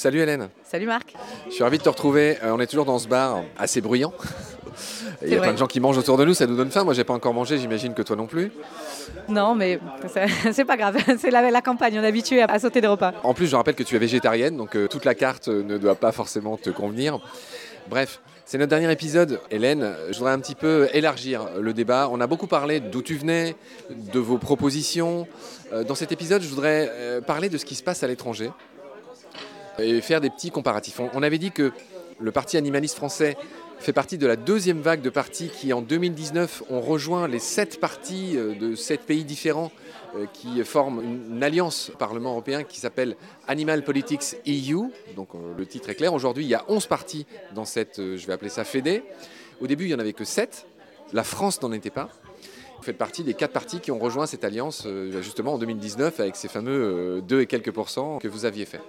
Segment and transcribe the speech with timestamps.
[0.00, 0.48] Salut Hélène.
[0.64, 1.14] Salut Marc.
[1.46, 2.38] Je suis ravi de te retrouver.
[2.42, 4.14] Euh, on est toujours dans ce bar assez bruyant.
[5.22, 6.84] Il y a plein de gens qui mangent autour de nous, ça nous donne faim.
[6.84, 8.50] Moi, j'ai pas encore mangé, j'imagine que toi non plus.
[9.28, 9.78] Non, mais
[10.52, 10.96] c'est pas grave.
[11.18, 13.12] C'est la, la, campagne, on est habitué à, sauter des repas.
[13.22, 15.96] En plus, je rappelle que tu es végétarienne, donc euh, toute la carte ne doit
[15.96, 17.20] pas forcément te convenir.
[17.88, 19.40] Bref, c'est notre dernier épisode.
[19.50, 22.08] Hélène, je voudrais un petit peu élargir le débat.
[22.10, 23.56] On a beaucoup parlé d'où tu venais,
[23.90, 25.26] de vos propositions.
[25.72, 28.50] Euh, dans cet épisode, je voudrais parler de ce qui se passe à l'étranger
[29.78, 31.00] et faire des petits comparatifs.
[31.14, 31.72] On avait dit que
[32.18, 33.36] le Parti animaliste français
[33.80, 37.80] fait partie de la deuxième vague de partis qui, en 2019, ont rejoint les sept
[37.80, 39.72] partis euh, de sept pays différents
[40.16, 43.16] euh, qui forment une, alliance au Parlement européen qui s'appelle
[43.48, 44.90] Animal Politics EU.
[45.16, 46.12] Donc euh, le titre est clair.
[46.12, 49.02] Aujourd'hui, il y a 11 partis dans cette, je vais appeler ça Fédé.
[49.60, 50.66] Au début, il n'y en avait que 7.
[51.14, 52.10] La France n'en était pas.
[52.76, 54.86] Vous faites partie des quatre partis qui ont rejoint cette alliance
[55.20, 58.80] justement en 2019 avec ces fameux 2 et quelques pourcents que vous aviez fait.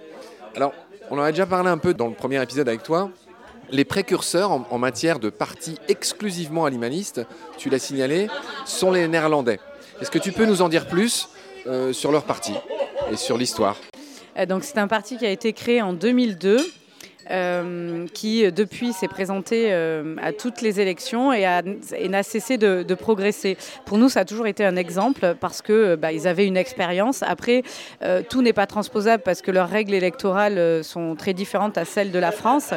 [0.54, 0.72] Alors,
[1.10, 3.10] on en a déjà parlé un peu dans le premier épisode avec toi.
[3.72, 7.22] Les précurseurs en, matière de partis exclusivement animalistes,
[7.56, 8.28] tu l'as signalé,
[8.66, 9.60] sont les Néerlandais.
[10.02, 11.30] Est-ce que tu peux nous en dire plus
[11.66, 12.52] euh, sur leur parti
[13.10, 13.78] et sur l'histoire?
[14.36, 16.58] Euh, Donc c'est un parti qui a été créé en 2002
[17.30, 21.46] euh, qui depuis s'est présenté euh, à toutes les élections et,
[22.08, 23.56] n'a cessé de, progresser.
[23.84, 27.22] Pour nous, ça a toujours été un exemple parce que bah, ils avaient une expérience.
[27.22, 27.62] Après,
[28.02, 32.10] euh, tout n'est pas transposable parce que leurs règles électorales sont très différentes à celles
[32.10, 32.74] de la France.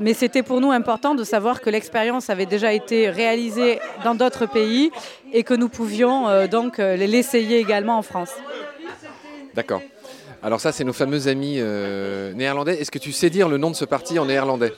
[0.00, 4.46] mais c'était pour nous important de savoir que l'expérience avait déjà été réalisée dans d'autres
[4.46, 4.90] pays
[5.32, 8.32] et que nous pouvions donc l'essayer également en France.
[9.54, 9.82] D'accord.
[10.44, 12.80] Alors ça, c'est nos fameux amis euh, néerlandais.
[12.80, 14.72] Est-ce que tu sais dire le nom de ce parti en néerlandais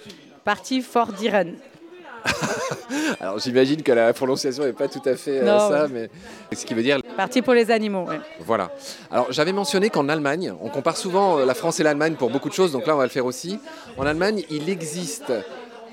[0.44, 1.54] Parti for Dieren.
[3.20, 6.10] Alors j'imagine que la prononciation n'est pas tout à fait euh, ça, mais
[6.54, 6.98] ce qui veut dire...
[7.16, 8.16] Parti pour les animaux, oui.
[8.40, 8.70] Voilà.
[9.10, 12.48] Alors j'avais mentionné qu'en Allemagne, on compare souvent euh, la France et l'Allemagne pour beaucoup
[12.48, 13.58] de choses, donc là on va le faire aussi.
[13.96, 15.32] En Allemagne, il existe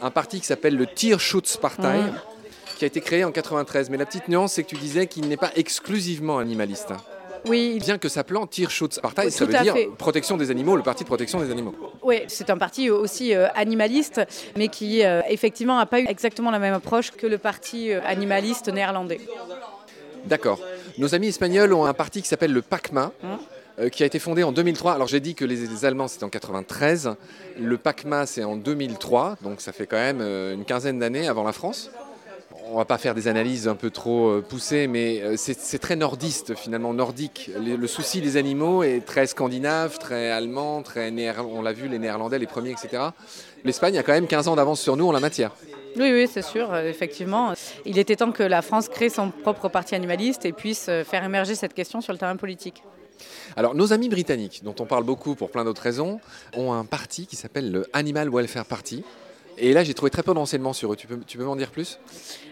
[0.01, 2.13] un parti qui s'appelle le Tierschutzpartei, mmh.
[2.77, 3.89] qui a été créé en 93.
[3.89, 6.93] Mais la petite nuance, c'est que tu disais qu'il n'est pas exclusivement animaliste.
[7.47, 7.79] Oui.
[7.79, 11.39] Bien que sa plante Tierschutzpartei, ça veut dire protection des animaux, le parti de protection
[11.39, 11.73] des animaux.
[12.03, 14.21] Oui, c'est un parti aussi euh, animaliste,
[14.57, 17.99] mais qui euh, effectivement n'a pas eu exactement la même approche que le parti euh,
[18.05, 19.19] animaliste néerlandais.
[20.25, 20.59] D'accord.
[20.97, 23.11] Nos amis espagnols ont un parti qui s'appelle le PACMA.
[23.23, 23.89] Hum.
[23.89, 24.93] qui a été fondé en 2003.
[24.93, 27.15] Alors j'ai dit que les, Allemands c'était en 93,
[27.59, 31.53] le PACMA c'est en 2003, donc ça fait quand même une quinzaine d'années avant la
[31.53, 31.89] France
[32.71, 35.95] on va pas faire des analyses un peu trop euh, poussées, mais euh, c'est très
[35.95, 37.51] nordiste finalement, nordique.
[37.59, 42.39] Le, souci des animaux est très scandinave, très allemand, très on l'a vu, les Néerlandais,
[42.39, 43.03] les premiers, etc.
[43.65, 45.51] L'Espagne a quand même 15 ans d'avance sur nous en la matière.
[45.97, 47.53] Oui, oui, c'est sûr, euh, effectivement.
[47.85, 51.55] Il était temps que la France crée son propre parti animaliste et puisse faire émerger
[51.55, 52.83] cette question sur le terrain politique.
[53.57, 56.21] Alors, nos amis britanniques, dont on parle beaucoup pour plein d'autres raisons,
[56.55, 59.03] ont un parti qui s'appelle le Animal Welfare Party.
[59.57, 60.95] Et là, j'ai trouvé très peu d'enseignements sur eux.
[60.95, 61.99] Tu peux, tu peux m'en dire plus?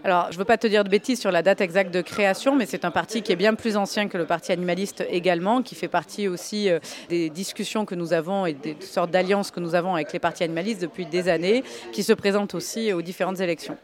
[0.03, 2.55] Alors, je ne veux pas te dire de bêtises sur la date exacte de création,
[2.55, 5.75] mais c'est un parti qui est bien plus ancien que le Parti animaliste également, qui
[5.75, 6.79] fait partie aussi euh,
[7.09, 10.43] des discussions que nous avons et des sortes d'alliances que nous avons avec les partis
[10.43, 13.77] animalistes depuis des années, qui se présentent aussi aux différentes élections.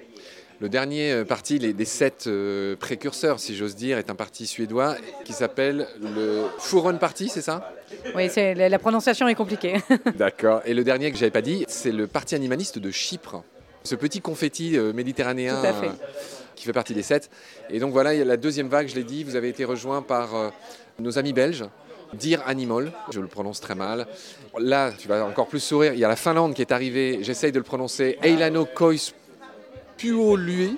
[0.66, 4.48] Le dernier euh, parti, les, des sept euh, précurseurs, si j'ose dire, est un parti
[4.48, 7.72] suédois qui s'appelle le Forum Party, c'est ça?
[8.16, 9.76] Oui, la prononciation est compliquée.
[10.16, 10.64] D'accord.
[10.66, 13.44] Et le dernier que je n'avais pas dit, c'est le Parti animaliste de Chypre.
[13.84, 15.62] Ce petit confetti euh, méditerranéen
[16.56, 17.30] qui fait partie des sept.
[17.70, 19.66] Et donc voilà, il y a la deuxième vague, je l'ai dit, vous avez été
[19.66, 20.52] rejoint par
[20.98, 21.66] nos amis belges.
[22.16, 24.08] Dire Animal, je le prononce très mal.
[24.58, 25.94] Là, tu vas encore plus sourire.
[25.94, 29.14] Il y a la Finlande qui est arrivée, j'essaye de le prononcer, Eilano Kois
[30.04, 30.78] lui.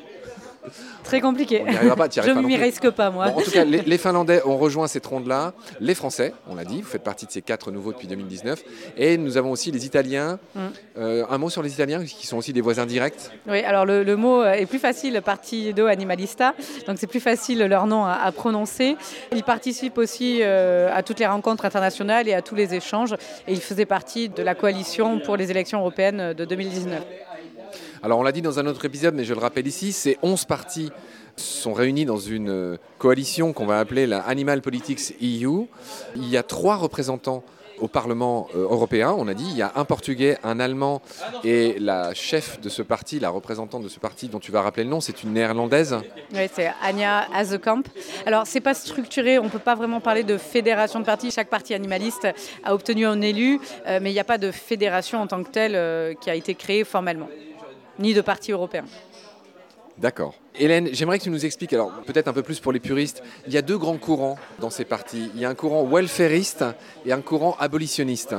[1.04, 1.60] Très compliqué.
[1.60, 3.28] Pas, je ne m'y risque pas, moi.
[3.28, 5.54] en tout cas, les, Finlandais ont rejoint cette ronde-là.
[5.80, 8.62] Les Français, on l'a dit, vous faites partie de ces quatre nouveaux depuis 2019.
[8.98, 10.40] Et nous avons aussi les Italiens.
[10.56, 10.60] Mm.
[10.98, 14.16] Euh, un mot sur les Italiens, qui sont aussi des voisins directs Oui, alors le,
[14.16, 16.54] mot est plus facile, Partido Animalista.
[16.88, 18.98] Donc c'est plus facile leur nom à, prononcer.
[19.32, 23.14] Ils participent aussi euh, à toutes les rencontres internationales et à tous les échanges.
[23.48, 27.02] Et ils faisaient partie de la coalition pour les élections européennes de 2019.
[28.04, 30.46] Alors on l'a dit dans un autre épisode, mais je le rappelle ici, ces 11
[30.46, 30.92] partis
[31.36, 35.66] sont réunis dans une euh, coalition qu'on va appeler la Animal Politics EU.
[36.16, 37.44] Il y a trois représentants
[37.80, 39.16] au Parlement euh, européen.
[39.18, 41.02] On a dit, il y a un Portugais, un Allemand
[41.44, 44.84] et la chef de ce parti, la représentante de ce parti dont tu vas rappeler
[44.84, 45.98] le nom, c'est une néerlandaise.
[46.34, 47.84] Oui, c'est Anja Hazekamp.
[48.26, 51.30] Alors, c'est pas structuré, on ne peut pas vraiment parler de fédération de partis.
[51.30, 52.28] Chaque parti animaliste
[52.64, 55.50] a obtenu un élu, euh, mais il n'y a pas de fédération en tant que
[55.50, 57.30] telle qui a été créée formellement
[58.00, 58.86] ni de parti européen.
[59.98, 60.36] D'accord.
[60.60, 63.54] Hélène, j'aimerais que tu nous expliques, alors peut-être un peu plus pour les puristes, il
[63.54, 65.32] y a deux grands courants dans ces partis.
[65.34, 66.66] Il y a un courant welfariste
[67.06, 68.36] et un courant abolitionniste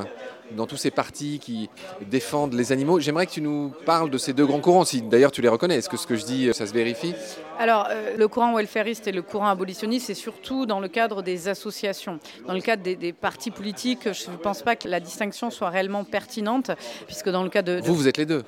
[0.52, 1.68] dans tous ces partis qui
[2.06, 3.00] défendent les animaux.
[3.00, 5.76] J'aimerais que tu nous parles de ces deux grands courants, si d'ailleurs tu les reconnais.
[5.76, 7.14] Est-ce que ce que je dis, ça se vérifie?
[7.58, 11.48] Alors, euh, le courant welfariste et le courant abolitionniste, c'est surtout dans le cadre des
[11.48, 12.20] associations.
[12.46, 16.04] Dans le cadre des, partis politiques, je ne pense pas que la distinction soit réellement
[16.04, 16.70] pertinente,
[17.06, 17.80] puisque dans le cas de...
[17.82, 18.44] Vous, vous êtes les deux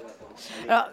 [0.69, 0.87] alors,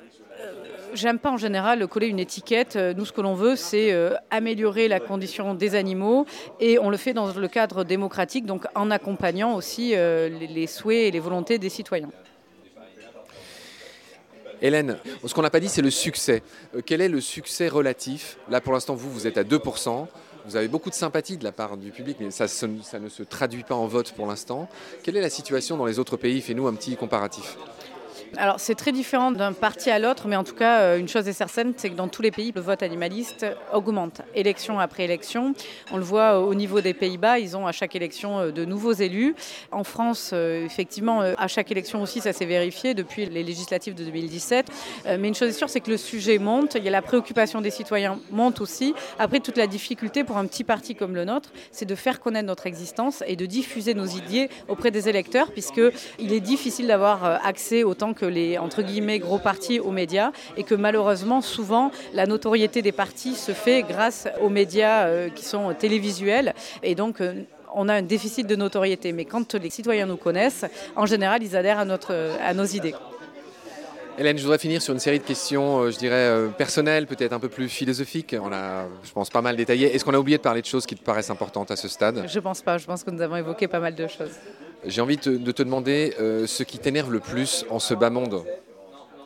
[0.97, 2.75] j'aime pas en général coller une étiquette.
[2.75, 6.25] Euh, nous, ce que l'on veut, c'est euh, améliorer la condition des animaux
[6.59, 11.07] et on le fait dans le cadre démocratique, donc en accompagnant aussi euh, les souhaits
[11.07, 12.09] et les volontés des citoyens.
[14.59, 16.41] Hélène, ce qu'on n'a pas dit, c'est le succès.
[16.85, 18.39] quel est le succès relatif?
[18.49, 20.07] Là, pour l'instant, vous, vous êtes à 2%.
[20.47, 23.21] Vous avez beaucoup de sympathie de la part du public, mais ça, ça ne se
[23.21, 24.67] traduit pas en vote pour l'instant.
[25.03, 26.41] Quelle est la situation dans les autres pays?
[26.41, 27.57] Fais-nous un petit comparatif.
[28.35, 31.27] Alors c'est très différent d'un parti à l'autre, mais en tout cas, euh, une chose
[31.27, 35.53] est certaine, c'est que dans tous les pays, le vote animaliste augmente, élection après élection.
[35.91, 38.93] On le voit au niveau des Pays-Bas, ils ont à chaque élection euh, de nouveaux
[38.93, 39.35] élus.
[39.71, 44.03] En France, euh, effectivement, à chaque élection aussi, ça s'est vérifié depuis les législatives de
[44.03, 44.67] 2017.
[45.19, 47.61] Mais une chose est sûre, c'est que le sujet monte, il y a la préoccupation
[47.61, 48.93] des citoyens monte aussi.
[49.19, 52.47] Après, toute la difficulté pour un petit parti comme le nôtre, c'est de faire connaître
[52.47, 57.83] notre existence et de diffuser nos idées auprès des électeurs, puisqu'il est difficile d'avoir accès
[57.83, 62.81] autant que les entre guillemets gros partis aux médias et que malheureusement souvent la notoriété
[62.81, 66.53] des partis se fait grâce aux médias euh, qui sont télévisuels
[66.83, 67.43] et donc euh,
[67.73, 69.11] on a un déficit de notoriété.
[69.11, 70.65] Mais quand les citoyens nous connaissent,
[70.95, 72.95] en général, ils adhèrent à, notre, à nos idées.
[74.17, 77.39] Hélène, je voudrais finir sur une série de questions, euh, je dirais, personnelles, peut-être un
[77.39, 78.35] peu plus philosophiques.
[78.41, 79.93] On a, je pense, pas mal détaillé.
[79.93, 82.25] Est-ce qu'on a oublié de parler de choses qui te paraissent importantes à ce stade?
[82.27, 82.79] Je pense pas.
[82.79, 84.33] Je pense que nous avons évoqué pas mal de choses.
[84.85, 88.43] J'ai envie de te demander euh, ce qui t'énerve le plus en ce bas monde.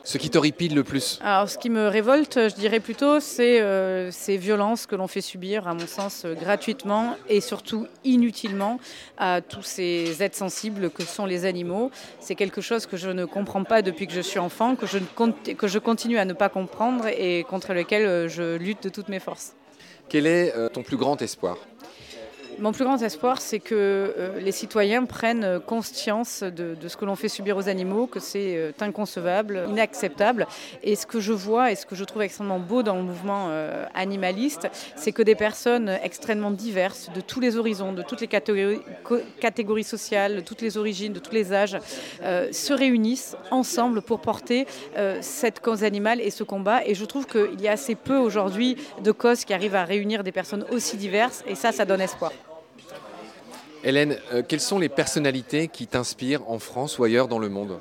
[0.04, 4.10] Ce qui t'horripile le plus Alors, ce qui me révolte, je dirais plutôt, c'est euh,
[4.10, 8.80] ces violences que l'on fait subir, à mon sens, euh, gratuitement et surtout inutilement
[9.16, 11.92] à tous ces êtres sensibles que sont les animaux.
[12.18, 14.98] C'est quelque chose que je ne comprends pas depuis que je suis enfant, que je,
[15.54, 19.20] que je continue à ne pas comprendre et contre lequel je lutte de toutes mes
[19.20, 19.54] forces.
[20.08, 21.58] Quel est ton plus grand espoir?
[22.58, 27.16] Mon plus grand espoir, c'est que euh, les citoyens prennent conscience de, ce que l'on
[27.16, 30.46] fait subir aux animaux, que c'est euh, inconcevable, inacceptable.
[30.82, 33.46] Et ce que je vois et ce que je trouve extrêmement beau dans le mouvement
[33.48, 38.28] euh, animaliste, c'est que des personnes extrêmement diverses, de tous les horizons, de toutes les
[38.28, 38.80] catégories,
[39.40, 41.78] catégories sociales, de toutes les origines, de tous les âges,
[42.20, 44.66] se réunissent ensemble pour porter
[45.20, 46.84] cette cause animale et ce combat.
[46.86, 50.22] Et je trouve qu'il y a assez peu aujourd'hui de causes qui arrivent à réunir
[50.22, 51.42] des personnes aussi diverses.
[51.46, 52.32] Et ça, ça donne espoir.
[53.84, 57.78] Hélène, euh, quelles sont les personnalités qui t'inspirent en France ou ailleurs dans le monde?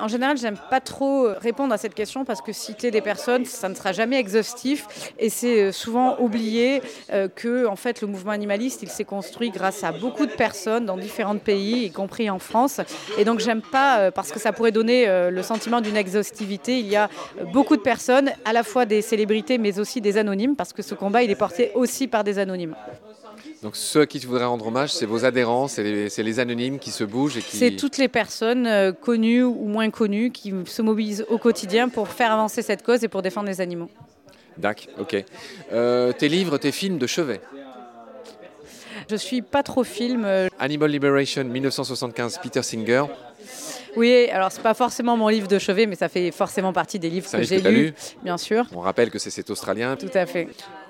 [0.00, 3.68] En général, j'aime pas trop répondre à cette question parce que citer des personnes, ça
[3.68, 6.80] ne sera jamais exhaustif et c'est euh, souvent oublié
[7.12, 10.86] euh, que en fait le mouvement animaliste, il s'est construit grâce à beaucoup de personnes
[10.86, 12.80] dans différents pays, y compris en France.
[13.18, 16.78] Et donc j'aime pas parce que ça pourrait donner le sentiment d'une exhaustivité.
[16.78, 17.10] Il y a
[17.52, 20.94] beaucoup de personnes, à la fois des célébrités mais aussi des anonymes parce que ce
[20.94, 22.74] combat il est porté aussi par des anonymes.
[23.62, 26.90] Donc ceux à qui tu voudrais rendre hommage, c'est vos adhérents, c'est les, anonymes qui
[26.90, 27.56] se bougent et qui...
[27.56, 32.08] C'est toutes les personnes euh, connues ou moins connues qui se mobilisent au quotidien pour
[32.08, 33.88] faire avancer cette cause et pour défendre les animaux.
[34.58, 35.24] D'accord, ok.
[35.72, 37.40] Euh, tes livres, tes films de chevet
[39.08, 40.24] Je suis pas trop film.
[40.24, 40.48] Euh.
[40.58, 43.04] Animal Liberation 1975, Peter Singer.
[43.94, 47.10] Oui, alors c'est pas forcément mon livre de chevet, mais ça fait forcément partie des
[47.10, 47.94] livres que j'ai lus,
[48.24, 48.66] bien sûr.
[48.74, 49.96] On rappelle que c'est cet Australien.
[49.96, 50.48] Tout à fait.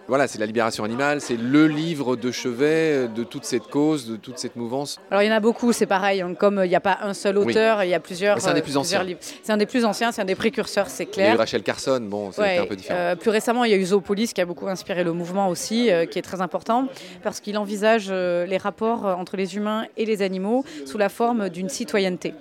[0.08, 4.16] Voilà, c'est la libération animale, c'est le livre de chevet de toute cette cause, de
[4.16, 4.98] toute cette mouvance.
[5.10, 6.20] Alors il y en a beaucoup, c'est pareil.
[6.20, 6.34] Hein.
[6.34, 8.40] Comme euh, il n'y a pas un seul auteur, il y a plusieurs.
[8.40, 9.06] C'est un des plus anciens.
[9.42, 11.26] C'est un des plus anciens, c'est un des précurseurs, c'est clair.
[11.26, 12.98] Il y a eu Rachel Carson, bon, c'est un peu différent.
[12.98, 15.90] Euh, plus récemment, il y a eu Zoopolis qui a beaucoup inspiré le mouvement aussi,
[15.90, 16.88] euh, qui est très important
[17.22, 21.68] parce qu'il envisage les rapports entre les humains et les animaux sous la forme d'une
[21.68, 22.34] citoyenneté.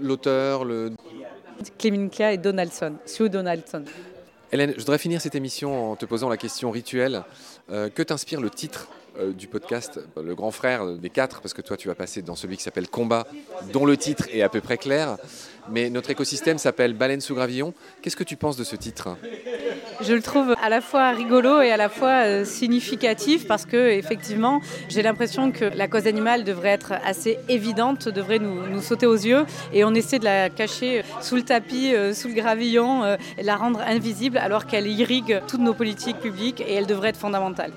[0.00, 0.92] L'auteur, le.
[1.78, 3.84] Kleminka et Donaldson, Sue Donaldson.
[4.52, 7.24] Hélène, je voudrais finir cette émission en te posant la question rituelle.
[7.70, 11.62] Euh, que t'inspire le titre euh, du podcast, le grand frère des quatre, parce que
[11.62, 13.26] toi tu vas passer dans celui qui s'appelle Combat,
[13.72, 15.16] dont le titre est à peu près clair.
[15.70, 17.74] Mais notre écosystème s'appelle Baleine sous gravillon.
[18.00, 19.16] Qu'est-ce que tu penses de ce titre?
[20.00, 23.90] Je le trouve à la fois rigolo et à la fois euh, significatif parce que
[23.90, 29.06] effectivement, j'ai l'impression que la cause animale devrait être assez évidente, devrait nous, nous, sauter
[29.06, 33.56] aux yeux, et on essaie de la cacher sous le tapis, sous le gravillon, la
[33.56, 37.72] rendre invisible alors qu'elle irrigue toutes nos politiques publiques et elle devrait être fondamentale.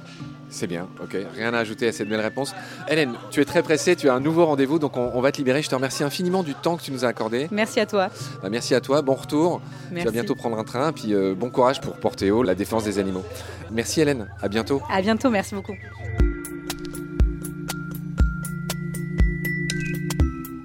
[0.55, 1.17] C'est bien, ok.
[1.35, 2.55] Rien à ajouter à cette belle réponse.
[2.88, 5.62] Hélène, tu es très pressée, tu as un nouveau rendez-vous, donc on, va te libérer.
[5.62, 7.50] Je te remercie infiniment du temps que tu nous as accordé.
[7.51, 8.07] Merci à toi.
[8.41, 9.62] Bah, merci à toi, bon retour.
[9.93, 12.85] Tu vas bientôt prendre un train, puis euh, bon courage pour porter haut la défense
[12.85, 13.25] des animaux.
[13.69, 14.81] Merci Hélène, à bientôt.
[14.89, 15.75] À bientôt, merci beaucoup.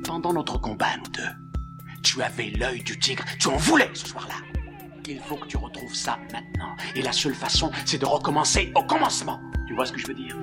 [0.05, 4.37] Pendant notre combat, nous deux, tu avais l'œil du tigre, tu en voulais ce soir-là.
[5.09, 6.77] Il faut que tu retrouves ça maintenant.
[6.95, 9.40] Et la seule façon, c'est de recommencer au commencement.
[9.71, 10.35] Tu vois ce que je veux dire?